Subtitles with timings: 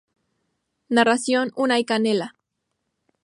[0.95, 2.27] Narración: Unai Canela.